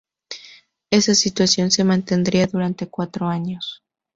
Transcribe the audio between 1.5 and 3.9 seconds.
se mantendría durante cuatro años.